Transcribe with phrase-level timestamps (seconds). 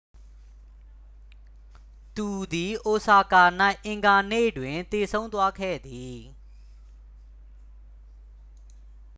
[2.15, 3.43] သူသည် အိုဆာကာ၌
[3.85, 6.17] အင်္ဂါနေ့တွင် သေဆုံးသွားခဲ့သည်